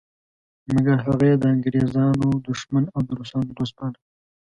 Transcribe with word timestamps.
مګر 0.73 0.97
هغه 1.05 1.23
یې 1.29 1.35
د 1.39 1.43
انګریزانو 1.53 2.27
دښمن 2.47 2.83
او 2.95 2.99
د 3.07 3.09
روسانو 3.19 3.51
دوست 3.57 3.73
باله. 3.79 3.99